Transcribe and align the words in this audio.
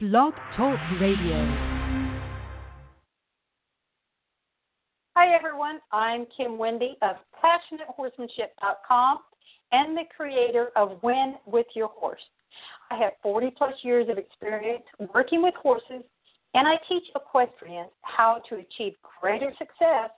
Blog 0.00 0.34
Talk 0.56 0.76
Radio. 1.00 1.36
Hi, 5.16 5.32
everyone. 5.32 5.78
I'm 5.92 6.26
Kim 6.36 6.58
Wende 6.58 6.94
of 7.00 7.14
PassionateHorsemanship.com 7.40 9.18
and 9.70 9.96
the 9.96 10.02
creator 10.16 10.70
of 10.74 11.00
Win 11.04 11.36
with 11.46 11.66
Your 11.76 11.86
Horse. 11.86 12.20
I 12.90 12.96
have 12.96 13.12
40 13.22 13.52
plus 13.56 13.74
years 13.82 14.08
of 14.08 14.18
experience 14.18 14.82
working 15.14 15.44
with 15.44 15.54
horses, 15.54 16.02
and 16.54 16.66
I 16.66 16.74
teach 16.88 17.04
equestrians 17.14 17.90
how 18.02 18.42
to 18.48 18.56
achieve 18.56 18.94
greater 19.20 19.52
success 19.58 20.10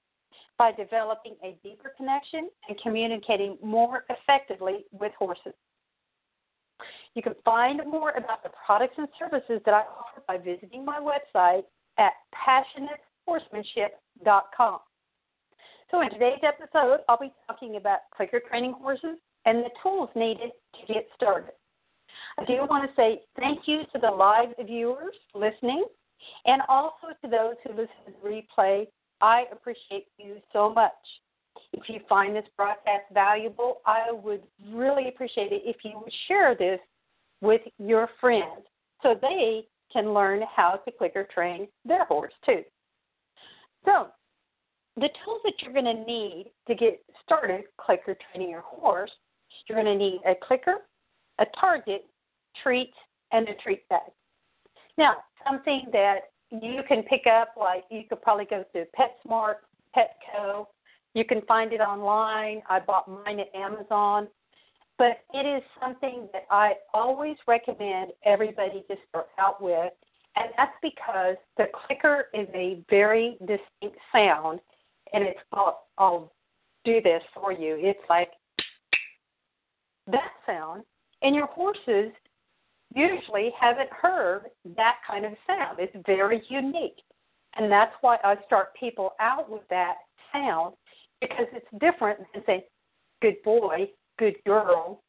by 0.58 0.72
developing 0.72 1.34
a 1.44 1.54
deeper 1.62 1.92
connection 1.98 2.48
and 2.70 2.80
communicating 2.82 3.58
more 3.62 4.06
effectively 4.08 4.86
with 4.90 5.12
horses. 5.18 5.52
You 7.16 7.22
can 7.22 7.34
find 7.46 7.80
more 7.90 8.10
about 8.10 8.42
the 8.42 8.50
products 8.66 8.94
and 8.98 9.08
services 9.18 9.62
that 9.64 9.72
I 9.72 9.80
offer 9.80 10.22
by 10.28 10.36
visiting 10.36 10.84
my 10.84 11.00
website 11.00 11.62
at 11.98 12.12
passionatehorsemanship.com. 13.26 14.78
So, 15.90 16.02
in 16.02 16.10
today's 16.10 16.42
episode, 16.42 16.98
I'll 17.08 17.18
be 17.18 17.32
talking 17.46 17.76
about 17.76 18.00
clicker 18.14 18.42
training 18.50 18.74
horses 18.78 19.16
and 19.46 19.64
the 19.64 19.70
tools 19.82 20.10
needed 20.14 20.50
to 20.74 20.92
get 20.92 21.08
started. 21.14 21.52
I 22.38 22.44
do 22.44 22.66
want 22.68 22.86
to 22.86 22.94
say 22.96 23.22
thank 23.38 23.60
you 23.64 23.84
to 23.94 23.98
the 23.98 24.10
live 24.10 24.48
viewers 24.66 25.14
listening 25.34 25.86
and 26.44 26.60
also 26.68 27.14
to 27.24 27.30
those 27.30 27.54
who 27.64 27.70
listen 27.70 27.96
to 28.04 28.12
the 28.22 28.28
replay. 28.28 28.88
I 29.22 29.44
appreciate 29.50 30.08
you 30.18 30.36
so 30.52 30.68
much. 30.70 30.92
If 31.72 31.88
you 31.88 32.00
find 32.10 32.36
this 32.36 32.44
broadcast 32.58 33.04
valuable, 33.14 33.78
I 33.86 34.12
would 34.12 34.42
really 34.70 35.08
appreciate 35.08 35.52
it 35.52 35.62
if 35.64 35.76
you 35.82 35.98
would 35.98 36.12
share 36.28 36.54
this 36.54 36.78
with 37.40 37.62
your 37.78 38.08
friends 38.20 38.64
so 39.02 39.18
they 39.20 39.66
can 39.92 40.12
learn 40.12 40.42
how 40.54 40.80
to 40.84 40.90
clicker 40.92 41.26
train 41.32 41.68
their 41.84 42.04
horse 42.04 42.32
too. 42.44 42.62
So, 43.84 44.08
the 44.96 45.08
tools 45.24 45.40
that 45.44 45.54
you're 45.60 45.72
going 45.72 45.84
to 45.84 46.04
need 46.04 46.50
to 46.66 46.74
get 46.74 47.00
started 47.22 47.64
clicker 47.78 48.16
training 48.32 48.50
your 48.50 48.62
horse, 48.62 49.10
you're 49.68 49.82
going 49.82 49.98
to 49.98 50.04
need 50.04 50.20
a 50.26 50.34
clicker, 50.46 50.76
a 51.38 51.46
target, 51.60 52.06
treats, 52.62 52.96
and 53.32 53.48
a 53.48 53.54
treat 53.56 53.86
bag. 53.88 54.10
Now, 54.96 55.16
something 55.46 55.86
that 55.92 56.30
you 56.50 56.80
can 56.88 57.02
pick 57.02 57.26
up, 57.26 57.54
like 57.58 57.84
you 57.90 58.02
could 58.08 58.22
probably 58.22 58.46
go 58.46 58.64
to 58.72 58.86
PetSmart, 58.98 59.56
Petco. 59.96 60.66
You 61.14 61.24
can 61.24 61.42
find 61.42 61.72
it 61.72 61.80
online. 61.80 62.62
I 62.68 62.80
bought 62.80 63.08
mine 63.08 63.40
at 63.40 63.54
Amazon. 63.54 64.28
But 64.98 65.20
it 65.34 65.46
is 65.46 65.62
something 65.80 66.28
that 66.32 66.46
I 66.50 66.74
always 66.94 67.36
recommend 67.46 68.12
everybody 68.24 68.84
to 68.88 68.96
start 69.08 69.28
out 69.38 69.60
with. 69.60 69.92
And 70.36 70.48
that's 70.56 70.72
because 70.82 71.36
the 71.56 71.66
clicker 71.86 72.26
is 72.34 72.48
a 72.54 72.82
very 72.88 73.36
distinct 73.40 73.98
sound. 74.12 74.60
And 75.12 75.24
it's, 75.24 75.38
I'll, 75.52 75.86
I'll 75.98 76.32
do 76.84 77.00
this 77.02 77.22
for 77.34 77.52
you. 77.52 77.76
It's 77.78 78.00
like 78.08 78.30
that 80.10 80.30
sound. 80.46 80.82
And 81.22 81.34
your 81.34 81.46
horses 81.46 82.12
usually 82.94 83.50
haven't 83.58 83.90
heard 83.90 84.46
that 84.76 84.96
kind 85.06 85.24
of 85.24 85.32
sound. 85.46 85.78
It's 85.78 85.96
very 86.06 86.42
unique. 86.48 87.00
And 87.56 87.70
that's 87.70 87.94
why 88.00 88.18
I 88.22 88.36
start 88.46 88.74
people 88.78 89.12
out 89.20 89.50
with 89.50 89.62
that 89.70 89.96
sound 90.32 90.74
because 91.20 91.46
it's 91.52 91.66
different 91.80 92.20
than 92.32 92.42
saying, 92.46 92.62
good 93.22 93.36
boy, 93.42 93.88
good 94.18 94.36
girl, 94.44 95.02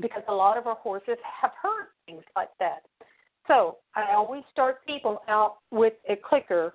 because 0.00 0.22
a 0.28 0.34
lot 0.34 0.58
of 0.58 0.66
our 0.66 0.76
horses 0.76 1.16
have 1.40 1.52
heard 1.60 1.88
things 2.06 2.24
like 2.34 2.50
that. 2.58 2.82
So 3.46 3.78
I 3.94 4.14
always 4.14 4.42
start 4.50 4.84
people 4.86 5.22
out 5.28 5.58
with 5.70 5.94
a 6.08 6.16
clicker, 6.16 6.74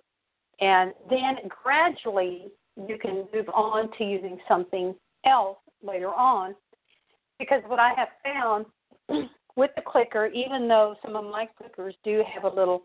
and 0.60 0.94
then 1.10 1.36
gradually 1.64 2.48
you 2.88 2.98
can 2.98 3.28
move 3.34 3.50
on 3.54 3.90
to 3.98 4.04
using 4.04 4.38
something 4.48 4.96
else 5.26 5.58
later 5.84 6.10
on. 6.10 6.56
Because 7.40 7.62
what 7.68 7.80
I 7.80 7.94
have 7.96 8.08
found 8.24 8.66
with 9.56 9.72
the 9.76 9.82
clicker, 9.82 10.28
even 10.28 10.68
though 10.68 10.96
some 11.04 11.16
of 11.16 11.26
my 11.26 11.48
clickers 11.60 11.94
do 12.04 12.24
have 12.34 12.52
a 12.52 12.56
little 12.56 12.84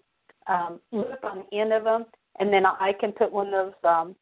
um, 0.48 0.81
loop 0.93 1.25
on 1.25 1.44
the 1.50 1.59
end 1.59 1.72
of 1.72 1.84
them, 1.84 2.06
and 2.38 2.53
then 2.53 2.66
I 2.66 2.93
can 2.98 3.12
put 3.12 3.33
one 3.33 3.48
of 3.48 3.53
those 3.53 3.72
um, 3.84 4.16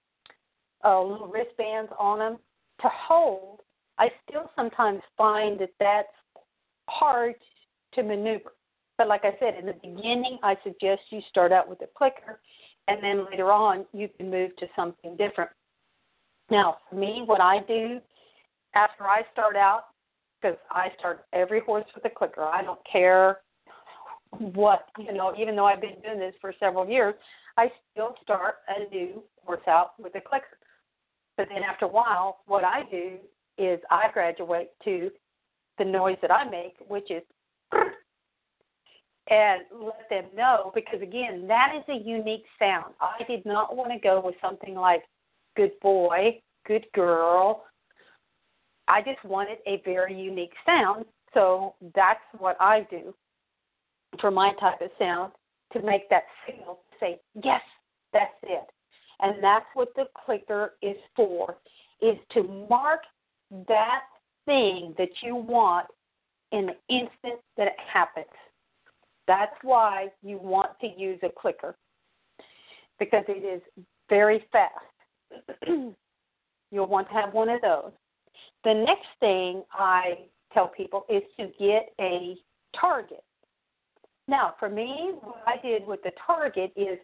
uh, 0.85 1.03
little 1.03 1.29
wristbands 1.29 1.91
on 1.99 2.19
them 2.19 2.37
to 2.83 2.89
hold, 2.89 3.61
I 3.99 4.11
still 4.29 4.51
sometimes 4.57 5.01
find 5.17 5.59
that 5.61 5.71
that's 5.79 6.09
hard 6.89 7.35
to 7.95 8.03
maneuver. 8.03 8.53
But 8.99 9.09
like 9.09 9.25
I 9.25 9.37
said, 9.41 9.55
in 9.59 9.67
the 9.67 9.75
beginning, 9.75 10.39
I 10.43 10.57
suggest 10.63 11.03
you 11.11 11.21
start 11.29 11.53
out 11.53 11.69
with 11.69 11.81
a 11.83 11.89
clicker, 11.97 12.41
and 12.89 13.03
then 13.03 13.27
later 13.31 13.51
on, 13.51 13.87
you 13.93 14.09
can 14.17 14.31
move 14.31 14.55
to 14.57 14.67
something 14.77 15.17
different. 15.17 15.51
Now, 16.51 16.79
for 16.89 16.97
me, 16.97 17.23
what 17.25 17.41
I 17.41 17.61
do 17.67 18.01
after 18.75 19.05
I 19.05 19.23
start 19.33 19.57
out, 19.57 19.85
because 20.41 20.59
I 20.71 20.89
start 20.99 21.25
every 21.33 21.61
horse 21.61 21.87
with 21.95 22.05
a 22.05 22.11
clicker. 22.11 22.43
I 22.43 22.63
don't 22.63 22.81
care 22.91 23.41
what, 24.39 24.89
you 24.99 25.13
know, 25.13 25.35
even 25.39 25.57
though 25.57 25.67
I've 25.67 25.81
been 25.81 26.01
doing 26.05 26.19
this 26.19 26.35
for 26.41 26.53
several 26.61 26.89
years, 26.89 27.15
I 27.57 27.71
still 27.93 28.15
start 28.23 28.57
a 28.69 28.89
new 28.95 29.23
horse 29.45 29.67
out 29.67 29.93
with 29.99 30.15
a 30.17 30.21
clicker. 30.21 30.59
But 31.37 31.49
then 31.49 31.63
after 31.63 31.87
a 31.87 31.89
while, 31.89 32.41
what 32.47 32.65
I 32.65 32.83
do 32.91 33.19
is 33.59 33.81
I 33.91 34.11
graduate 34.13 34.71
to 34.85 35.11
the 35.79 35.85
noise 35.85 36.17
that 36.23 36.31
I 36.31 36.49
make, 36.49 36.75
which 36.87 37.11
is 37.11 37.23
and 39.31 39.63
let 39.73 40.09
them 40.11 40.25
know 40.37 40.71
because 40.75 41.01
again, 41.01 41.47
that 41.49 41.73
is 41.77 41.85
a 41.89 42.07
unique 42.07 42.45
sound. 42.59 42.95
I 43.01 43.23
did 43.27 43.47
not 43.47 43.75
want 43.75 43.91
to 43.93 43.99
go 43.99 44.21
with 44.25 44.35
something 44.41 44.75
like 44.75 45.03
good 45.57 45.73
boy, 45.81 46.41
good 46.67 46.85
girl, 46.95 47.65
I 48.89 49.01
just 49.01 49.25
wanted 49.25 49.59
a 49.67 49.81
very 49.85 50.15
unique 50.19 50.53
sound, 50.67 51.05
so 51.33 51.75
that's 51.95 52.21
what 52.39 52.57
I 52.61 52.87
do 52.91 53.15
for 54.21 54.31
my 54.31 54.53
type 54.61 54.81
of 54.81 54.91
sound 54.99 55.33
to 55.73 55.83
make 55.83 56.09
that 56.11 56.25
signal 56.47 56.81
say, 57.01 57.21
yes, 57.43 57.63
that's 58.13 58.35
it. 58.43 58.67
And 59.21 59.43
that's 59.43 59.65
what 59.75 59.89
the 59.97 60.05
clicker 60.25 60.75
is 60.83 60.97
for, 61.17 61.57
is 62.03 62.17
to 62.33 62.67
mark 62.69 63.01
that 63.69 64.03
thing 64.47 64.95
that 64.99 65.11
you 65.23 65.37
want 65.37 65.87
in 66.53 66.67
the 66.67 66.95
instant 66.95 67.41
that 67.57 67.69
it 67.69 67.77
happens. 67.93 68.27
That's 69.27 69.55
why 69.63 70.09
you 70.23 70.39
want 70.39 70.71
to 70.81 70.89
use 70.97 71.19
a 71.23 71.31
clicker 71.41 71.75
because 72.99 73.25
it 73.29 73.45
is 73.45 73.63
very 74.09 74.45
fast. 74.53 75.67
You'll 76.71 76.87
want 76.87 77.09
to 77.09 77.15
have 77.15 77.33
one 77.33 77.49
of 77.49 77.61
those. 77.61 77.93
The 78.65 78.75
next 78.75 79.09
thing 79.21 79.63
I 79.73 80.19
tell 80.53 80.69
people 80.69 81.05
is 81.09 81.23
to 81.39 81.51
get 81.59 81.93
a 82.01 82.37
target. 82.79 83.23
Now, 84.27 84.55
for 84.59 84.69
me, 84.69 85.13
what 85.21 85.43
I 85.47 85.61
did 85.61 85.87
with 85.87 86.03
the 86.03 86.13
target 86.27 86.73
is 86.77 86.99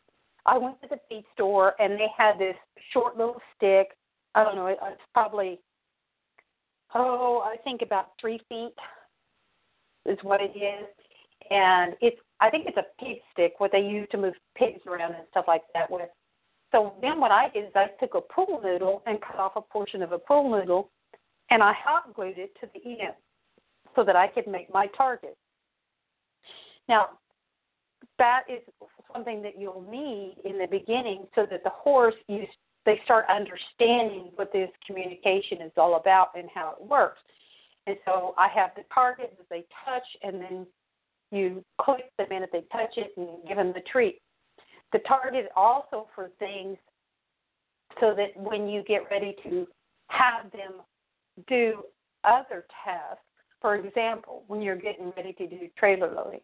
I 0.47 0.57
went 0.57 0.81
to 0.83 0.89
the 0.89 0.99
feed 1.09 1.25
store 1.35 1.75
and 1.79 1.95
they 1.95 2.09
had 2.17 2.39
this 2.39 2.57
short 2.93 3.17
little 3.17 3.41
stick. 3.57 3.89
I 4.35 4.45
don't 4.45 4.57
know, 4.57 4.67
it's 4.67 4.81
probably, 5.13 5.61
oh, 6.95 7.43
I 7.45 7.57
think 7.63 7.83
about 7.83 8.13
three 8.21 8.41
feet 8.49 8.75
is 10.07 10.19
what 10.23 10.41
it 10.41 10.57
is. 10.57 10.87
And 11.51 11.95
it's, 12.01 12.21
I 12.41 12.51
think 12.51 12.67
it's 12.67 12.77
a 12.77 13.05
pig 13.05 13.19
stick, 13.33 13.55
what 13.59 13.73
they 13.73 13.81
use 13.81 14.09
to 14.13 14.19
move 14.19 14.35
pigs 14.57 14.81
around 14.87 15.15
and 15.15 15.25
stuff 15.31 15.47
like 15.49 15.63
that 15.75 15.91
with. 15.91 16.09
So 16.73 16.95
then 17.01 17.21
what 17.21 17.33
I 17.33 17.49
did 17.49 17.65
is 17.65 17.73
I 17.75 17.89
took 17.99 18.15
a 18.15 18.21
pool 18.21 18.61
noodle 18.63 19.03
and 19.07 19.21
cut 19.21 19.37
off 19.37 19.53
a 19.57 19.61
portion 19.61 20.03
of 20.03 20.13
a 20.13 20.19
pool 20.19 20.51
noodle 20.51 20.91
and 21.51 21.63
I 21.63 21.73
hot 21.73 22.15
glued 22.15 22.39
it 22.39 22.55
to 22.61 22.69
the 22.73 22.91
end 22.91 23.15
so 23.97 24.05
that 24.05 24.15
I 24.15 24.29
could 24.29 24.47
make 24.47 24.73
my 24.73 24.87
target. 24.97 25.37
Now, 26.89 27.09
that 28.19 28.43
is 28.49 28.61
something 29.13 29.43
that 29.43 29.59
you'll 29.59 29.85
need 29.91 30.37
in 30.45 30.59
the 30.59 30.67
beginning 30.71 31.27
so 31.35 31.47
that 31.51 31.65
the 31.65 31.71
horse 31.71 32.15
you 32.29 32.45
they 32.91 33.01
start 33.05 33.25
understanding 33.31 34.31
what 34.35 34.53
this 34.53 34.69
communication 34.85 35.63
is 35.63 35.71
all 35.77 35.95
about 35.95 36.31
and 36.37 36.49
how 36.53 36.75
it 36.77 36.85
works. 36.85 37.21
And 37.87 37.97
so 38.05 38.35
I 38.37 38.49
have 38.49 38.71
the 38.75 38.83
target 38.93 39.33
that 39.39 39.49
they 39.49 39.65
touch 39.85 40.03
and 40.25 40.41
then 40.41 40.67
you 41.31 41.65
click 41.81 42.11
the 42.19 42.27
minute 42.29 42.51
they 42.53 42.65
touch 42.73 42.95
it 42.97 43.13
and 43.17 43.29
give 43.47 43.59
them 43.59 43.73
the 43.73 43.83
treat. 43.93 44.21
The 44.93 44.99
target 45.07 45.51
also 45.55 46.09
for 46.17 46.31
things 46.41 46.79
so 48.01 48.13
that 48.17 48.37
when 48.37 48.69
you 48.69 48.83
get 48.83 49.03
ready 49.09 49.37
to 49.45 49.69
have 50.09 50.51
them 50.51 50.83
do 51.47 51.85
other 52.25 52.67
tasks, 52.85 53.23
for 53.61 53.77
example, 53.77 54.43
when 54.49 54.61
you're 54.63 54.75
getting 54.75 55.13
ready 55.17 55.33
to 55.35 55.47
do 55.47 55.69
trailer 55.79 56.13
loading. 56.13 56.41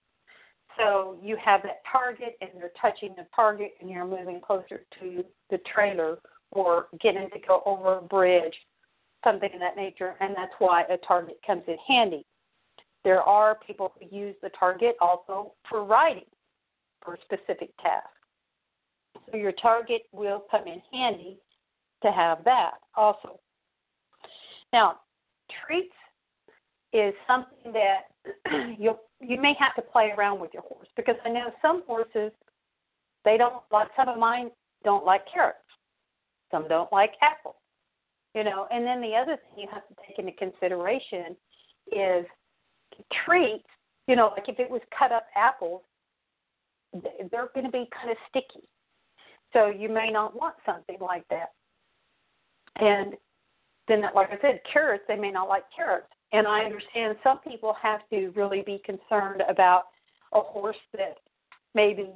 So 0.79 1.17
you 1.21 1.37
have 1.45 1.63
that 1.63 1.83
target 1.91 2.37
and 2.41 2.51
they're 2.57 2.71
touching 2.81 3.15
the 3.17 3.27
target 3.35 3.73
and 3.81 3.91
you're 3.91 4.07
moving 4.07 4.41
closer 4.41 4.83
to 5.01 5.25
the 5.51 5.59
trailer 5.75 6.19
or 6.53 6.87
getting 7.01 7.29
to 7.31 7.39
go 7.47 7.63
over 7.67 7.99
a 7.99 8.03
bridge, 8.03 8.55
something 9.25 9.51
of 9.53 9.61
that 9.61 9.77
nature, 9.77 10.15
and 10.21 10.35
that's 10.37 10.53
why 10.59 10.83
a 10.83 10.97
target 10.99 11.39
comes 11.47 11.63
in 11.67 11.77
handy. 11.87 12.25
There 13.05 13.23
are 13.23 13.59
people 13.67 13.93
who 13.99 14.17
use 14.17 14.35
the 14.43 14.51
target 14.59 14.97
also 15.01 15.53
for 15.69 15.85
writing 15.85 16.25
for 17.05 17.19
specific 17.25 17.71
tasks. 17.83 18.11
So 19.31 19.37
your 19.37 19.53
target 19.53 20.03
will 20.13 20.45
come 20.51 20.67
in 20.67 20.83
handy 20.93 21.39
to 22.03 22.11
have 22.11 22.45
that 22.45 22.73
also. 22.95 23.41
Now, 24.73 25.01
treats 25.67 25.95
is 26.93 27.15
something 27.27 27.73
that 27.73 28.09
you 28.79 28.97
you 29.21 29.41
may 29.41 29.55
have 29.59 29.75
to 29.77 29.83
play 29.83 30.13
around 30.17 30.41
with 30.41 30.53
your 30.53 30.63
horse 30.63 30.89
because 30.97 31.17
I 31.25 31.31
know 31.31 31.51
some 31.63 31.83
horses 31.87 32.33
they 33.25 33.37
don't 33.37 33.63
like 33.73 33.89
some 33.97 34.09
of 34.09 34.19
mine 34.19 34.51
don't 34.85 35.05
like 35.05 35.23
carrots. 35.33 35.59
Some 36.57 36.69
don't 36.69 36.91
like 36.93 37.13
apples. 37.21 37.57
You 38.35 38.45
know, 38.45 38.67
and 38.71 38.85
then 38.85 39.01
the 39.01 39.15
other 39.15 39.37
thing 39.37 39.65
you 39.65 39.69
have 39.73 39.87
to 39.89 39.95
take 40.07 40.19
into 40.19 40.33
consideration 40.33 41.37
is 41.91 42.27
treats, 43.25 43.65
you 44.07 44.17
know, 44.17 44.33
like 44.37 44.49
if 44.49 44.59
it 44.59 44.71
was 44.71 44.81
cut 44.99 45.13
up 45.13 45.27
apples, 45.35 45.83
they're 46.93 47.49
going 47.55 47.65
to 47.65 47.73
be 47.73 47.89
kind 47.95 48.11
of 48.11 48.17
sticky. 48.29 48.67
So 49.53 49.69
you 49.69 49.89
may 49.89 50.11
not 50.11 50.37
want 50.39 50.55
something 50.65 50.99
like 51.01 51.25
that. 51.31 51.53
And 52.77 53.15
then, 53.89 54.03
like 54.15 54.29
I 54.31 54.39
said, 54.41 54.61
carrots, 54.71 55.05
they 55.09 55.17
may 55.17 55.31
not 55.31 55.49
like 55.49 55.65
carrots. 55.75 56.09
And 56.33 56.47
I 56.47 56.65
understand 56.65 57.17
some 57.23 57.39
people 57.39 57.75
have 57.81 58.01
to 58.11 58.33
really 58.37 58.63
be 58.67 58.83
concerned 58.85 59.43
about 59.49 59.85
a 60.33 60.41
horse 60.41 60.77
that 60.93 61.17
maybe 61.75 62.11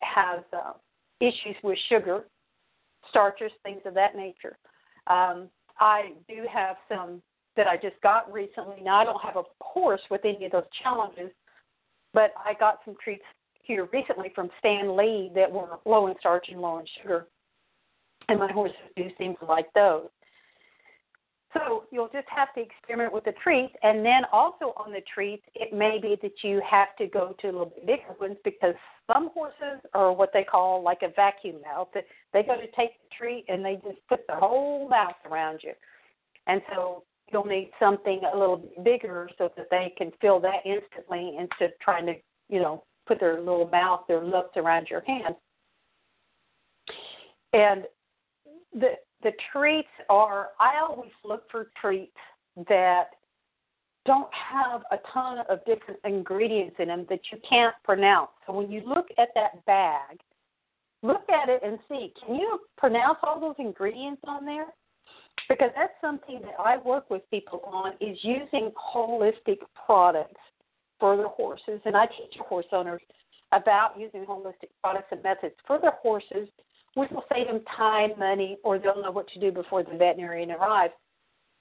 has 0.00 0.40
uh, 0.52 0.72
issues 1.20 1.56
with 1.62 1.78
sugar, 1.88 2.24
starches, 3.08 3.50
things 3.62 3.80
of 3.84 3.94
that 3.94 4.16
nature. 4.16 4.56
Um, 5.06 5.48
I 5.78 6.12
do 6.28 6.46
have 6.52 6.76
some 6.88 7.22
that 7.56 7.66
I 7.66 7.76
just 7.76 8.00
got 8.02 8.30
recently. 8.32 8.76
Now, 8.82 9.00
I 9.00 9.04
don't 9.04 9.22
have 9.22 9.36
a 9.36 9.42
horse 9.60 10.00
with 10.10 10.24
any 10.24 10.44
of 10.46 10.52
those 10.52 10.64
challenges, 10.82 11.30
but 12.12 12.32
I 12.44 12.54
got 12.54 12.78
some 12.84 12.94
treats 13.02 13.24
here 13.62 13.88
recently 13.92 14.30
from 14.34 14.50
Standlee 14.62 15.34
that 15.34 15.50
were 15.50 15.78
low 15.84 16.06
in 16.06 16.14
starch 16.20 16.46
and 16.50 16.60
low 16.60 16.78
in 16.78 16.86
sugar. 17.00 17.26
And 18.28 18.38
my 18.38 18.50
horses 18.52 18.76
do 18.96 19.08
seem 19.18 19.34
to 19.36 19.44
like 19.46 19.66
those. 19.74 20.08
So 21.52 21.84
you'll 21.90 22.08
just 22.08 22.28
have 22.28 22.54
to 22.54 22.60
experiment 22.60 23.12
with 23.12 23.24
the 23.24 23.32
treats, 23.42 23.74
and 23.82 24.06
then 24.06 24.22
also 24.32 24.72
on 24.76 24.92
the 24.92 25.02
treats, 25.12 25.42
it 25.54 25.72
may 25.72 25.98
be 26.00 26.16
that 26.22 26.44
you 26.44 26.62
have 26.68 26.94
to 26.98 27.06
go 27.06 27.34
to 27.40 27.46
a 27.46 27.50
little 27.50 27.66
bit 27.66 27.86
bigger 27.86 28.14
ones 28.20 28.36
because 28.44 28.74
some 29.12 29.30
horses 29.34 29.80
are 29.92 30.12
what 30.12 30.30
they 30.32 30.44
call 30.44 30.80
like 30.80 31.02
a 31.02 31.08
vacuum 31.08 31.56
mouth. 31.62 31.88
They 31.92 32.42
go 32.44 32.54
to 32.54 32.70
take 32.76 33.00
the 33.02 33.08
treat 33.18 33.46
and 33.48 33.64
they 33.64 33.80
just 33.84 33.98
put 34.08 34.24
their 34.28 34.38
whole 34.38 34.88
mouth 34.88 35.16
around 35.28 35.60
you, 35.64 35.72
and 36.46 36.62
so 36.72 37.02
you'll 37.32 37.44
need 37.44 37.70
something 37.80 38.20
a 38.32 38.36
little 38.36 38.58
bit 38.58 38.84
bigger 38.84 39.28
so 39.36 39.50
that 39.56 39.66
they 39.70 39.92
can 39.98 40.12
feel 40.20 40.38
that 40.40 40.64
instantly 40.64 41.36
instead 41.38 41.70
of 41.70 41.78
trying 41.80 42.06
to, 42.06 42.14
you 42.48 42.60
know, 42.60 42.84
put 43.06 43.18
their 43.18 43.38
little 43.40 43.68
mouth, 43.68 44.02
their 44.06 44.24
lips 44.24 44.56
around 44.56 44.88
your 44.88 45.02
hand. 45.02 45.34
And 47.52 47.84
the 48.72 48.94
the 49.22 49.32
treats 49.52 49.88
are 50.08 50.48
I 50.58 50.80
always 50.80 51.12
look 51.24 51.44
for 51.50 51.70
treats 51.80 52.16
that 52.68 53.10
don't 54.06 54.32
have 54.32 54.82
a 54.90 54.96
ton 55.12 55.44
of 55.48 55.64
different 55.66 56.00
ingredients 56.04 56.76
in 56.78 56.88
them 56.88 57.06
that 57.10 57.20
you 57.30 57.38
can't 57.48 57.74
pronounce. 57.84 58.30
So 58.46 58.52
when 58.54 58.70
you 58.70 58.82
look 58.86 59.06
at 59.18 59.28
that 59.34 59.64
bag, 59.66 60.18
look 61.02 61.28
at 61.28 61.48
it 61.48 61.60
and 61.64 61.78
see, 61.88 62.12
can 62.24 62.34
you 62.34 62.60
pronounce 62.78 63.18
all 63.22 63.38
those 63.38 63.56
ingredients 63.58 64.22
on 64.26 64.46
there? 64.46 64.66
Because 65.48 65.70
that's 65.76 65.92
something 66.00 66.40
that 66.42 66.54
I 66.58 66.78
work 66.78 67.10
with 67.10 67.22
people 67.30 67.60
on 67.66 67.92
is 68.00 68.18
using 68.22 68.72
holistic 68.94 69.58
products 69.86 70.40
for 70.98 71.16
their 71.16 71.28
horses 71.28 71.80
and 71.84 71.96
I 71.96 72.06
teach 72.06 72.38
horse 72.40 72.66
owners 72.72 73.00
about 73.52 73.98
using 73.98 74.24
holistic 74.24 74.70
products 74.82 75.08
and 75.10 75.22
methods 75.22 75.54
for 75.66 75.78
their 75.80 75.98
horses 76.02 76.48
which 77.00 77.10
will 77.12 77.24
save 77.32 77.46
them 77.46 77.62
time, 77.78 78.10
money, 78.18 78.58
or 78.62 78.78
they'll 78.78 79.02
know 79.02 79.10
what 79.10 79.26
to 79.28 79.40
do 79.40 79.50
before 79.50 79.82
the 79.82 79.96
veterinarian 79.96 80.50
arrives. 80.50 80.92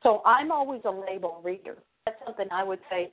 So 0.04 0.22
I'm 0.26 0.52
always 0.52 0.82
a 0.84 0.92
label 0.92 1.40
reader. 1.42 1.78
That's 2.06 2.18
something 2.26 2.48
I 2.52 2.62
would 2.62 2.80
say, 2.90 3.10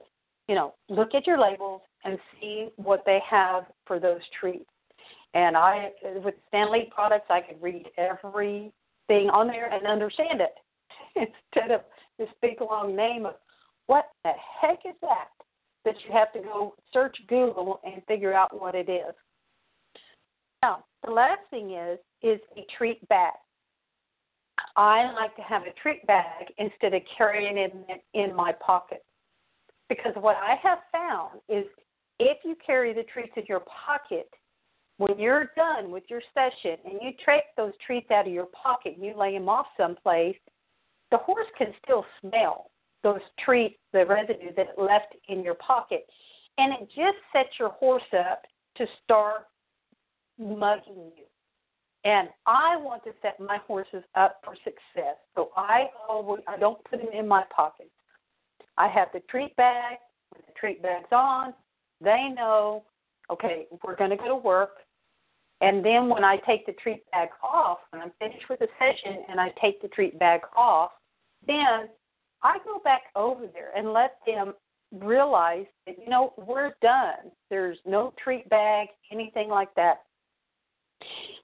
you 0.49 0.57
know, 0.57 0.75
look 0.89 1.15
at 1.15 1.25
your 1.25 1.41
labels 1.41 1.83
and 2.05 2.19
see 2.41 2.71
what 2.75 3.05
they 3.07 3.21
have 3.31 3.67
for 3.87 4.01
those 4.01 4.19
treats. 4.41 4.69
And 5.35 5.57
I, 5.57 5.91
with 6.25 6.35
Standlee 6.53 6.91
products, 6.91 7.27
I 7.31 7.43
could 7.43 7.63
read 7.63 7.87
everything 7.97 9.31
on 9.31 9.47
there 9.47 9.73
and 9.73 9.87
understand 9.87 10.41
it 10.41 10.55
instead 11.55 11.71
of 11.71 11.83
this 12.19 12.29
big 12.43 12.61
long 12.61 12.97
name 12.97 13.27
of 13.27 13.35
what 13.87 14.07
the 14.25 14.33
heck 14.61 14.81
is 14.85 14.97
that 15.01 15.29
that 15.85 15.95
you 16.05 16.13
have 16.13 16.33
to 16.33 16.41
go 16.41 16.75
search 16.93 17.17
Google 17.29 17.79
and 17.85 18.03
figure 18.09 18.35
out 18.35 18.61
what 18.61 18.75
it 18.75 18.89
is. 18.89 19.15
Now, 20.63 20.85
the 21.05 21.13
last 21.13 21.41
thing 21.51 21.73
is 21.73 21.99
is 22.23 22.41
a 22.57 22.67
treat 22.77 23.07
bag. 23.09 23.35
I 24.77 25.13
like 25.13 25.37
to 25.37 25.43
have 25.43 25.63
a 25.63 25.73
treat 25.81 26.07
bag 26.07 26.47
instead 26.59 26.95
of 26.95 27.03
carrying 27.17 27.59
it 27.59 27.73
in 28.15 28.35
my 28.35 28.53
pocket. 28.53 29.05
Because 29.89 30.13
what 30.17 30.37
I 30.37 30.57
have 30.63 30.79
found 30.91 31.41
is 31.49 31.65
if 32.19 32.39
you 32.45 32.57
carry 32.65 32.93
the 32.93 33.05
treats 33.05 33.33
in 33.37 33.45
your 33.49 33.61
pocket, 33.61 34.29
when 34.99 35.19
you're 35.19 35.51
done 35.57 35.91
with 35.91 36.05
your 36.09 36.23
session 36.33 36.79
and 36.85 36.95
you 37.03 37.11
take 37.25 37.45
those 37.57 37.73
treats 37.87 38.11
out 38.11 38.27
of 38.27 38.33
your 38.33 38.47
pocket 38.47 38.95
and 38.97 39.05
you 39.05 39.17
lay 39.17 39.33
them 39.33 39.49
off 39.49 39.67
someplace, 39.77 40.37
the 41.11 41.19
horse 41.19 41.47
can 41.57 41.69
still 41.85 42.05
smell 42.21 42.71
those 43.03 43.21
treats, 43.45 43.77
the 43.93 44.05
residue 44.07 44.55
that 44.57 44.69
it 44.71 44.81
left 44.81 45.15
in 45.29 45.45
your 45.45 45.55
pocket. 45.55 46.07
And 46.59 46.73
it 46.73 46.89
just 46.89 47.19
sets 47.33 47.51
your 47.61 47.69
horse 47.71 48.03
up 48.19 48.43
to 48.77 48.87
start 49.05 49.47
mugging 50.39 51.13
you. 51.17 51.25
And 52.05 52.29
I 52.47 52.77
want 52.77 53.03
to 53.05 53.11
set 53.21 53.41
my 53.41 53.59
horses 53.67 54.05
up 54.15 54.41
for 54.45 54.55
success. 54.63 55.17
So 55.35 55.51
I 55.57 55.87
always 56.09 56.43
I 56.47 56.57
don't 56.57 56.83
put 56.85 57.01
them 57.01 57.09
in 57.13 57.27
my 57.27 57.43
pockets. 57.55 57.91
I 58.77 58.89
have 58.89 59.09
the 59.13 59.21
treat 59.29 59.57
bag. 59.57 59.97
When 60.31 60.43
the 60.47 60.53
treat 60.59 60.83
bag's 60.83 61.11
on, 61.13 61.55
they 62.01 62.29
know, 62.35 62.85
okay, 63.31 63.67
we're 63.85 63.97
going 63.97 64.11
to 64.11 64.17
go 64.17 64.29
to 64.29 64.37
work. 64.37 64.77
And 65.61 65.85
then 65.85 66.09
when 66.09 66.23
I 66.23 66.37
take 66.47 66.67
the 66.67 66.73
treat 66.73 67.03
bag 67.11 67.31
off, 67.43 67.79
when 67.91 68.03
I'm 68.03 68.13
finished 68.19 68.49
with 68.51 68.59
the 68.59 68.69
session 68.79 69.25
and 69.29 69.41
I 69.41 69.53
take 69.61 69.81
the 69.81 69.89
treat 69.89 70.19
bag 70.19 70.41
off, 70.55 70.91
then 71.47 71.89
I 72.43 72.59
go 72.65 72.81
back 72.85 73.03
over 73.15 73.47
there 73.53 73.71
and 73.77 73.93
let 73.93 74.19
them 74.27 74.53
realize 74.93 75.67
that, 75.87 75.97
you 75.99 76.11
know, 76.11 76.35
we're 76.37 76.75
done. 76.83 77.33
There's 77.51 77.79
no 77.87 78.13
treat 78.23 78.49
bag, 78.51 78.89
anything 79.11 79.49
like 79.49 79.75
that. 79.77 80.03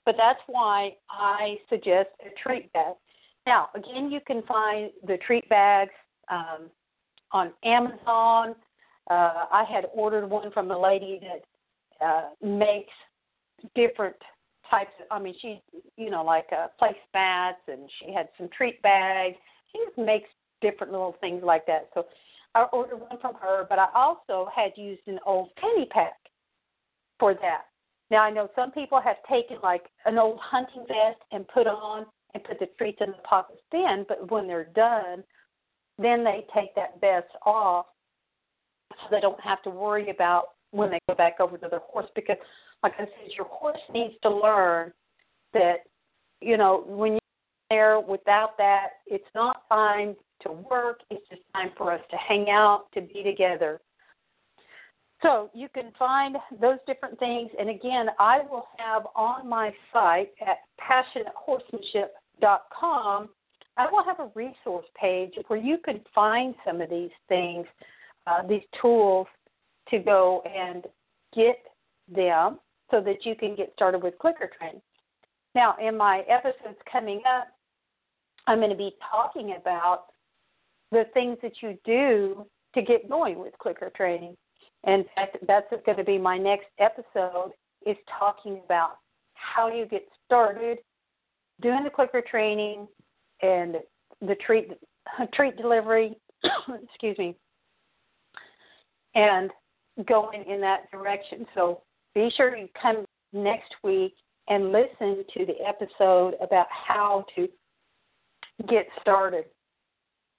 But 0.04 0.16
that's 0.18 0.40
why 0.46 0.96
I 1.10 1.56
suggest 1.68 2.08
a 2.20 2.30
treat 2.42 2.72
bag. 2.72 2.94
Now, 3.46 3.68
again, 3.74 4.10
you 4.10 4.20
can 4.26 4.42
find 4.42 4.90
the 5.06 5.18
treat 5.26 5.48
bags 5.48 5.92
um, 6.30 6.70
on 7.32 7.52
Amazon. 7.64 8.54
Uh, 9.10 9.44
I 9.50 9.64
had 9.70 9.86
ordered 9.92 10.28
one 10.28 10.50
from 10.52 10.70
a 10.70 10.80
lady 10.80 11.20
that 11.22 12.06
uh, 12.06 12.30
makes 12.44 12.92
different 13.74 14.16
types. 14.70 14.90
Of, 15.00 15.06
I 15.10 15.22
mean, 15.22 15.34
she, 15.40 15.60
you 15.96 16.10
know, 16.10 16.22
like 16.24 16.46
uh, 16.52 16.68
place 16.78 16.96
mats, 17.14 17.58
and 17.68 17.88
she 18.00 18.12
had 18.12 18.28
some 18.38 18.48
treat 18.56 18.80
bags. 18.82 19.36
She 19.72 19.80
just 19.86 19.98
makes 19.98 20.28
different 20.60 20.92
little 20.92 21.16
things 21.20 21.42
like 21.44 21.66
that. 21.66 21.88
So 21.94 22.06
I 22.54 22.64
ordered 22.72 22.96
one 22.96 23.18
from 23.20 23.34
her, 23.36 23.66
but 23.68 23.78
I 23.78 23.88
also 23.94 24.48
had 24.54 24.72
used 24.76 25.02
an 25.06 25.18
old 25.26 25.50
penny 25.56 25.86
pack 25.90 26.16
for 27.18 27.34
that. 27.34 27.66
Now 28.12 28.24
I 28.24 28.30
know 28.30 28.50
some 28.54 28.70
people 28.72 29.00
have 29.00 29.16
taken 29.26 29.56
like 29.62 29.86
an 30.04 30.18
old 30.18 30.38
hunting 30.38 30.84
vest 30.86 31.18
and 31.32 31.48
put 31.48 31.66
on 31.66 32.04
and 32.34 32.44
put 32.44 32.60
the 32.60 32.66
treats 32.76 32.98
in 33.00 33.10
the 33.10 33.16
pockets 33.24 33.62
then, 33.72 34.04
but 34.06 34.30
when 34.30 34.46
they're 34.46 34.68
done, 34.76 35.24
then 35.96 36.22
they 36.22 36.44
take 36.54 36.74
that 36.74 37.00
vest 37.00 37.32
off 37.46 37.86
so 38.90 39.06
they 39.10 39.20
don't 39.20 39.40
have 39.40 39.62
to 39.62 39.70
worry 39.70 40.10
about 40.10 40.48
when 40.72 40.90
they 40.90 40.98
go 41.08 41.14
back 41.14 41.40
over 41.40 41.56
to 41.56 41.68
their 41.70 41.80
horse 41.80 42.10
because 42.14 42.36
like 42.82 42.92
I 42.98 43.04
said, 43.04 43.32
your 43.34 43.46
horse 43.46 43.80
needs 43.94 44.14
to 44.22 44.28
learn 44.28 44.92
that, 45.54 45.76
you 46.42 46.58
know, 46.58 46.84
when 46.86 47.12
you're 47.12 47.20
there 47.70 48.00
without 48.00 48.58
that, 48.58 48.88
it's 49.06 49.24
not 49.34 49.66
time 49.70 50.16
to 50.42 50.52
work, 50.52 51.00
it's 51.10 51.26
just 51.30 51.42
time 51.54 51.70
for 51.78 51.90
us 51.90 52.00
to 52.10 52.16
hang 52.18 52.50
out, 52.50 52.92
to 52.92 53.00
be 53.00 53.22
together. 53.22 53.80
So 55.22 55.50
you 55.54 55.68
can 55.72 55.92
find 55.98 56.36
those 56.60 56.76
different 56.86 57.18
things. 57.18 57.50
And 57.58 57.70
again, 57.70 58.10
I 58.18 58.40
will 58.40 58.66
have 58.78 59.06
on 59.14 59.48
my 59.48 59.72
site 59.92 60.30
at 60.46 60.58
passionatehorsemanship.com, 60.80 63.28
I 63.76 63.86
will 63.90 64.04
have 64.04 64.20
a 64.20 64.30
resource 64.34 64.86
page 65.00 65.32
where 65.46 65.58
you 65.58 65.78
can 65.78 66.00
find 66.14 66.54
some 66.66 66.80
of 66.80 66.90
these 66.90 67.10
things, 67.28 67.66
uh, 68.26 68.46
these 68.46 68.62
tools 68.80 69.26
to 69.90 69.98
go 69.98 70.42
and 70.42 70.84
get 71.34 71.58
them 72.14 72.60
so 72.90 73.00
that 73.00 73.24
you 73.24 73.34
can 73.34 73.56
get 73.56 73.72
started 73.74 74.02
with 74.02 74.18
clicker 74.18 74.50
training. 74.58 74.82
Now, 75.54 75.76
in 75.80 75.96
my 75.96 76.20
episodes 76.28 76.78
coming 76.90 77.22
up, 77.26 77.48
I'm 78.46 78.58
going 78.58 78.70
to 78.70 78.76
be 78.76 78.94
talking 79.10 79.54
about 79.58 80.06
the 80.90 81.04
things 81.14 81.38
that 81.42 81.62
you 81.62 81.78
do 81.84 82.44
to 82.74 82.82
get 82.82 83.08
going 83.08 83.38
with 83.38 83.56
clicker 83.58 83.90
training. 83.96 84.36
And 84.84 85.04
that's 85.46 85.66
going 85.86 85.98
to 85.98 86.04
be 86.04 86.18
my 86.18 86.38
next 86.38 86.66
episode 86.78 87.52
is 87.86 87.96
talking 88.18 88.60
about 88.64 88.96
how 89.34 89.68
you 89.68 89.86
get 89.86 90.06
started 90.26 90.78
doing 91.60 91.84
the 91.84 91.90
clicker 91.90 92.22
training 92.28 92.86
and 93.42 93.76
the 94.20 94.34
treat 94.46 94.70
treat 95.34 95.56
delivery, 95.56 96.16
excuse 96.84 97.18
me, 97.18 97.36
and 99.14 99.50
going 100.06 100.44
in 100.48 100.60
that 100.60 100.90
direction. 100.90 101.46
So 101.54 101.82
be 102.14 102.30
sure 102.36 102.56
you 102.56 102.68
come 102.80 103.04
next 103.32 103.72
week 103.82 104.14
and 104.48 104.72
listen 104.72 105.24
to 105.36 105.46
the 105.46 105.54
episode 105.66 106.34
about 106.42 106.66
how 106.70 107.24
to 107.36 107.48
get 108.68 108.86
started. 109.00 109.44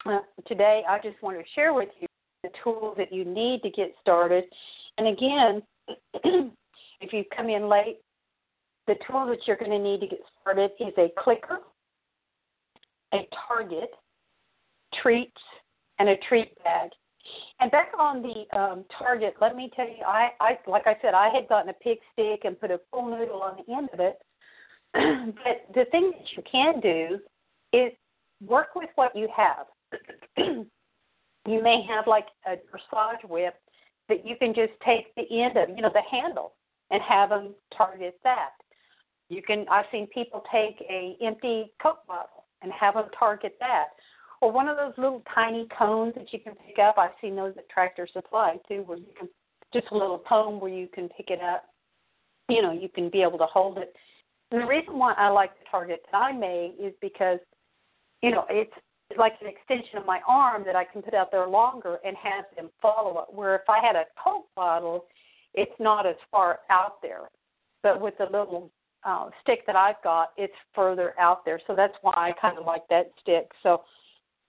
Uh, 0.06 0.20
today, 0.48 0.84
I 0.88 1.00
just 1.00 1.22
want 1.22 1.38
to 1.38 1.44
share 1.56 1.74
with 1.74 1.90
you 2.00 2.08
the 2.44 2.50
tools 2.64 2.96
that 2.98 3.12
you 3.12 3.26
need 3.26 3.62
to 3.64 3.70
get 3.70 3.94
started. 4.02 4.44
And 4.98 5.08
again, 5.08 5.64
if 7.02 7.14
you 7.14 7.24
come 7.36 7.50
in 7.50 7.68
late, 7.68 8.00
the 8.88 8.96
tool 9.08 9.26
that 9.28 9.40
you're 9.48 9.58
going 9.58 9.72
to 9.72 9.80
need 9.80 10.02
to 10.02 10.08
get 10.08 10.20
started 10.42 10.72
is 10.80 10.94
a 10.98 11.08
clicker, 11.18 11.60
a 13.14 13.28
target, 13.48 13.90
treats, 15.02 15.32
and 16.00 16.10
a 16.10 16.18
treat 16.28 16.52
bag. 16.64 16.90
And 17.62 17.72
back 17.72 17.92
on 17.98 18.22
the 18.22 18.60
um, 18.60 18.84
target, 19.00 19.36
let 19.40 19.56
me 19.56 19.72
tell 19.76 19.88
you, 19.88 20.04
I, 20.06 20.32
I 20.42 20.58
like 20.68 20.88
I 20.88 20.98
said, 21.02 21.14
I 21.14 21.30
had 21.34 21.48
gotten 21.48 21.70
a 21.70 21.74
pig 21.74 22.00
stick 22.12 22.42
and 22.44 22.60
put 22.60 22.72
a 22.72 22.82
full 22.92 23.10
noodle 23.10 23.42
on 23.42 23.58
the 23.66 23.74
end 23.74 23.90
of 23.94 24.02
it. 24.02 24.18
but 24.94 25.74
the 25.74 25.86
thing 25.92 26.12
that 26.12 26.28
you 26.36 26.44
can 26.50 26.82
do 26.82 27.20
is 27.72 27.94
work 28.46 28.76
with 28.76 28.90
what 28.96 29.16
you 29.16 29.30
have. 29.36 29.68
you 31.48 31.62
may 31.62 31.86
have 31.88 32.08
like 32.08 32.28
a 32.46 32.56
dressage 32.56 33.28
whip 33.30 33.56
that 34.10 34.26
you 34.26 34.36
can 34.36 34.54
just 34.54 34.74
take 34.86 35.14
the 35.16 35.42
end 35.42 35.58
of, 35.58 35.70
you 35.70 35.82
know, 35.82 35.92
the 35.94 36.02
handle, 36.10 36.54
and 36.92 37.02
have 37.02 37.30
them 37.30 37.56
target 37.76 38.20
that. 38.24 38.52
You 39.30 39.42
can. 39.42 39.66
I've 39.72 39.86
seen 39.92 40.08
people 40.08 40.44
take 40.52 40.82
a 40.90 41.18
empty 41.22 41.72
Coke 41.82 42.06
bottle 42.08 42.46
and 42.62 42.72
have 42.74 42.94
them 42.96 43.08
target 43.18 43.56
that 43.60 43.88
or 44.44 44.52
one 44.52 44.68
of 44.68 44.76
those 44.76 44.92
little 44.98 45.24
tiny 45.34 45.66
cones 45.78 46.14
that 46.16 46.34
you 46.34 46.40
can 46.40 46.54
pick 46.68 46.78
up. 46.78 46.98
I've 46.98 47.12
seen 47.22 47.34
those 47.34 47.54
at 47.58 47.70
Tractor 47.70 48.06
Supply 48.12 48.58
too, 48.68 48.84
where 48.86 48.98
you 48.98 49.08
can 49.18 49.30
just 49.74 49.88
a 49.92 49.98
little 49.98 50.22
cone 50.28 50.60
where 50.60 50.72
you 50.72 50.90
can 50.94 51.08
pick 51.16 51.30
it 51.30 51.42
up. 51.42 51.64
You 52.50 52.62
know, 52.62 52.74
you 52.74 52.90
can 52.90 53.10
be 53.10 53.22
able 53.22 53.38
to 53.38 53.46
hold 53.46 53.78
it. 53.78 53.96
And 54.52 54.62
the 54.62 54.68
reason 54.68 55.00
why 55.00 55.14
I 55.14 55.30
like 55.30 55.58
the 55.58 55.64
target 55.72 56.04
that 56.12 56.18
I 56.18 56.34
made 56.34 56.74
is 56.78 56.92
because, 57.00 57.40
you 58.22 58.32
know, 58.32 58.46
it's 58.50 58.74
like 59.17 59.34
an 59.41 59.48
extension 59.48 59.98
of 59.98 60.05
my 60.05 60.20
arm 60.27 60.63
that 60.65 60.75
I 60.75 60.84
can 60.84 61.01
put 61.01 61.13
out 61.13 61.32
there 61.32 61.48
longer 61.48 62.00
and 62.05 62.15
have 62.17 62.46
them 62.55 62.70
follow 62.82 63.20
it. 63.20 63.36
Where 63.36 63.55
if 63.55 63.70
I 63.70 63.79
had 63.86 63.96
a 63.96 64.05
Coke 64.22 64.48
bottle, 64.55 65.05
it's 65.53 65.72
not 65.79 66.05
as 66.05 66.15
far 66.32 66.60
out 66.70 67.01
there. 67.01 67.29
But 67.82 68.01
with 68.01 68.17
the 68.17 68.25
little 68.25 68.72
uh, 69.03 69.29
stick 69.41 69.65
that 69.67 69.75
I've 69.75 70.01
got, 70.03 70.29
it's 70.38 70.53
further 70.74 71.13
out 71.20 71.46
there. 71.46 71.60
So 71.67 71.75
that's 71.75 71.93
why 72.01 72.13
I 72.15 72.32
kind 72.39 72.58
of 72.58 72.65
like 72.65 72.84
that 72.89 73.12
stick. 73.22 73.50
So 73.62 73.84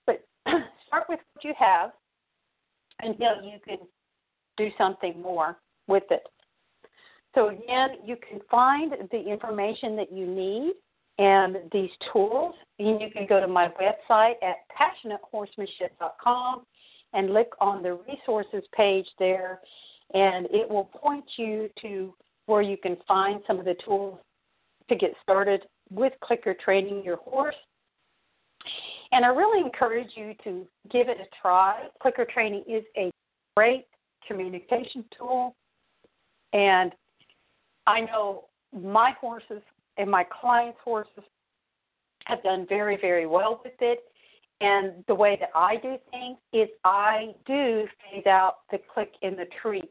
but 0.06 0.24
start 0.86 1.04
with 1.08 1.20
what 1.32 1.44
you 1.44 1.54
have 1.58 1.90
until 3.00 3.42
you 3.42 3.58
can 3.66 3.78
do 4.56 4.68
something 4.78 5.20
more 5.20 5.56
with 5.88 6.04
it. 6.10 6.22
So 7.34 7.48
again, 7.48 7.90
you 8.04 8.16
can 8.28 8.40
find 8.50 8.92
the 9.10 9.20
information 9.20 9.96
that 9.96 10.12
you 10.12 10.26
need 10.26 10.74
and 11.18 11.56
these 11.72 11.90
tools. 12.12 12.54
And 12.78 13.00
you 13.00 13.10
can 13.10 13.26
go 13.26 13.40
to 13.40 13.46
my 13.46 13.68
website 13.68 14.34
at 14.42 14.56
passionatehorsemanship.com 14.76 16.62
and 17.12 17.30
click 17.30 17.50
on 17.60 17.82
the 17.82 17.98
resources 18.08 18.64
page 18.74 19.06
there, 19.18 19.60
and 20.14 20.46
it 20.50 20.68
will 20.68 20.84
point 20.84 21.24
you 21.36 21.70
to 21.82 22.12
where 22.46 22.62
you 22.62 22.76
can 22.76 22.96
find 23.06 23.40
some 23.46 23.58
of 23.58 23.64
the 23.64 23.76
tools 23.84 24.18
to 24.88 24.96
get 24.96 25.12
started 25.22 25.62
with 25.90 26.12
clicker 26.22 26.54
training 26.54 27.02
your 27.04 27.16
horse. 27.16 27.54
And 29.12 29.24
I 29.24 29.28
really 29.28 29.64
encourage 29.64 30.10
you 30.16 30.34
to 30.42 30.66
give 30.90 31.08
it 31.08 31.18
a 31.20 31.26
try. 31.40 31.86
Clicker 32.02 32.24
training 32.24 32.64
is 32.68 32.82
a 32.96 33.10
great 33.56 33.86
communication 34.26 35.04
tool. 35.16 35.54
And 36.52 36.92
I 37.86 38.00
know 38.00 38.46
my 38.76 39.12
horses 39.20 39.62
and 39.96 40.10
my 40.10 40.24
clients' 40.24 40.78
horses 40.82 41.24
have 42.24 42.42
done 42.42 42.66
very, 42.68 42.96
very 43.00 43.26
well 43.26 43.60
with 43.64 43.74
it. 43.80 44.00
And 44.60 45.04
the 45.08 45.14
way 45.14 45.36
that 45.40 45.50
I 45.54 45.76
do 45.76 45.96
things 46.10 46.38
is 46.52 46.68
I 46.84 47.34
do 47.46 47.86
phase 48.10 48.26
out 48.26 48.58
the 48.70 48.78
click 48.92 49.12
in 49.22 49.36
the 49.36 49.46
treat. 49.60 49.90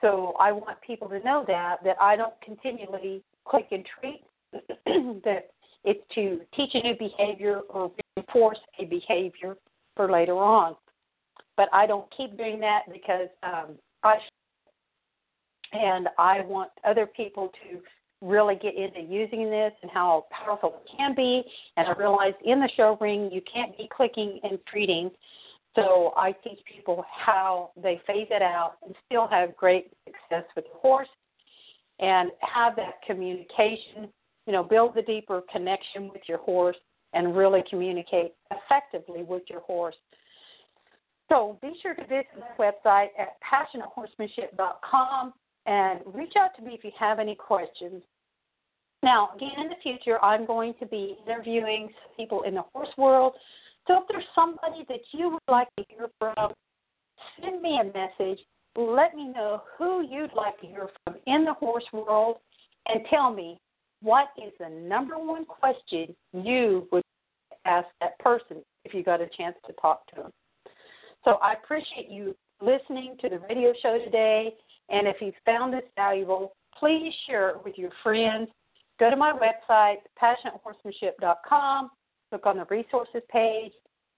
So 0.00 0.34
I 0.40 0.50
want 0.50 0.80
people 0.80 1.08
to 1.08 1.20
know 1.20 1.44
that 1.46 1.76
that 1.84 1.96
I 2.00 2.16
don't 2.16 2.34
continually 2.42 3.22
click 3.44 3.68
and 3.70 3.86
treat. 4.00 4.22
that 5.24 5.50
it's 5.84 6.02
to 6.14 6.40
teach 6.54 6.70
a 6.74 6.82
new 6.82 6.96
behavior 6.96 7.60
or 7.68 7.90
reinforce 8.16 8.58
a 8.78 8.84
behavior 8.84 9.56
for 9.96 10.10
later 10.10 10.36
on. 10.36 10.76
But 11.56 11.68
I 11.72 11.86
don't 11.86 12.06
keep 12.16 12.36
doing 12.36 12.60
that 12.60 12.82
because 12.92 13.28
um, 13.42 13.76
I 14.02 14.16
and 15.72 16.08
I 16.18 16.42
want 16.42 16.70
other 16.84 17.06
people 17.06 17.50
to 17.64 17.80
really 18.22 18.54
get 18.54 18.74
into 18.76 19.00
using 19.00 19.50
this 19.50 19.72
and 19.82 19.90
how 19.90 20.26
powerful 20.30 20.80
it 20.84 20.90
can 20.96 21.14
be. 21.14 21.42
And 21.76 21.88
I 21.88 21.92
realize 21.92 22.34
in 22.44 22.60
the 22.60 22.70
show 22.76 22.96
ring 23.00 23.30
you 23.32 23.42
can't 23.52 23.76
be 23.76 23.88
clicking 23.94 24.40
and 24.42 24.58
treating. 24.66 25.10
So 25.74 26.12
I 26.16 26.32
teach 26.32 26.60
people 26.72 27.04
how 27.10 27.70
they 27.82 28.00
phase 28.06 28.28
it 28.30 28.42
out 28.42 28.74
and 28.84 28.94
still 29.06 29.26
have 29.26 29.56
great 29.56 29.90
success 30.04 30.44
with 30.54 30.66
the 30.66 30.78
horse 30.78 31.08
and 31.98 32.30
have 32.40 32.76
that 32.76 33.02
communication 33.06 34.08
you 34.46 34.52
know, 34.52 34.62
build 34.62 34.94
the 34.94 35.02
deeper 35.02 35.42
connection 35.52 36.08
with 36.08 36.22
your 36.28 36.38
horse 36.38 36.76
and 37.12 37.36
really 37.36 37.62
communicate 37.68 38.32
effectively 38.50 39.22
with 39.22 39.42
your 39.48 39.60
horse. 39.60 39.94
So 41.28 41.58
be 41.62 41.72
sure 41.80 41.94
to 41.94 42.02
visit 42.02 42.26
the 42.34 42.62
website 42.62 43.08
at 43.18 43.36
passionatehorsemanship.com 43.42 45.32
and 45.66 46.00
reach 46.06 46.32
out 46.38 46.50
to 46.56 46.62
me 46.62 46.74
if 46.74 46.84
you 46.84 46.90
have 46.98 47.18
any 47.18 47.34
questions. 47.34 48.02
Now, 49.02 49.30
again, 49.34 49.50
in 49.58 49.68
the 49.68 49.74
future, 49.82 50.22
I'm 50.24 50.46
going 50.46 50.74
to 50.78 50.86
be 50.86 51.16
interviewing 51.26 51.90
people 52.16 52.42
in 52.42 52.54
the 52.54 52.62
horse 52.72 52.88
world. 52.96 53.34
So 53.86 53.98
if 53.98 54.04
there's 54.08 54.24
somebody 54.34 54.84
that 54.88 55.00
you 55.12 55.30
would 55.30 55.52
like 55.52 55.68
to 55.76 55.84
hear 55.88 56.08
from, 56.18 56.52
send 57.40 57.60
me 57.60 57.80
a 57.80 57.84
message. 57.84 58.38
Let 58.76 59.14
me 59.14 59.28
know 59.28 59.62
who 59.76 60.06
you'd 60.08 60.34
like 60.34 60.60
to 60.60 60.66
hear 60.66 60.88
from 61.04 61.16
in 61.26 61.44
the 61.44 61.54
horse 61.54 61.84
world 61.92 62.36
and 62.86 63.00
tell 63.10 63.32
me 63.32 63.58
what 64.02 64.28
is 64.38 64.52
the 64.58 64.68
number 64.68 65.18
one 65.18 65.44
question 65.44 66.14
you 66.32 66.88
would 66.90 67.02
ask 67.64 67.86
that 68.00 68.18
person 68.18 68.58
if 68.84 68.94
you 68.94 69.02
got 69.02 69.20
a 69.20 69.28
chance 69.36 69.56
to 69.66 69.72
talk 69.80 70.06
to 70.08 70.22
them? 70.22 70.30
So 71.24 71.32
I 71.42 71.54
appreciate 71.54 72.08
you 72.08 72.34
listening 72.60 73.16
to 73.20 73.28
the 73.28 73.40
radio 73.48 73.72
show 73.82 73.98
today. 74.04 74.54
And 74.88 75.06
if 75.06 75.16
you 75.20 75.32
found 75.44 75.74
this 75.74 75.82
valuable, 75.96 76.52
please 76.78 77.12
share 77.26 77.50
it 77.50 77.64
with 77.64 77.76
your 77.76 77.90
friends. 78.02 78.48
Go 79.02 79.10
to 79.10 79.16
my 79.16 79.32
website, 79.32 79.96
passionatehorsemanship.com, 80.22 81.90
look 82.30 82.46
on 82.46 82.58
the 82.58 82.64
resources 82.70 83.22
page. 83.32 83.72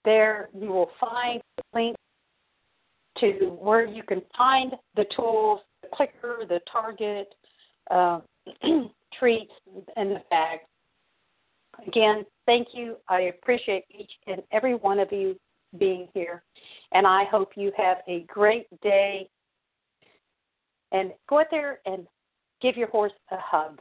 There 0.05 0.51
you 0.53 0.69
will 0.69 0.91
find 1.01 1.41
links 1.73 1.99
to 3.17 3.57
where 3.59 3.87
you 3.87 4.03
can 4.03 4.21
find 4.37 4.75
the 4.95 5.07
tools, 5.17 5.61
the 5.81 5.89
clicker, 5.95 6.41
the 6.47 6.61
target, 6.71 7.35
uh, 7.91 8.21
treats, 9.19 9.53
and 9.97 10.11
the 10.11 10.21
bag. 10.29 10.59
Again, 11.89 12.27
thank 12.45 12.69
you. 12.75 12.97
I 13.09 13.33
appreciate 13.41 13.85
each 13.89 14.13
and 14.27 14.43
every 14.53 14.75
one 14.75 14.99
of 14.99 15.11
you 15.11 15.35
being 15.79 16.09
here, 16.13 16.43
and 16.93 17.07
I 17.07 17.25
hope 17.25 17.53
you 17.57 17.73
have 17.79 18.03
a 18.07 18.27
great 18.29 18.67
day. 18.83 19.31
And 20.93 21.13
go 21.27 21.41
out 21.41 21.47
there 21.51 21.81
and 21.87 22.07
give 22.61 22.77
your 22.77 22.89
horse 22.89 23.13
a 23.31 23.39
hug. 23.39 23.81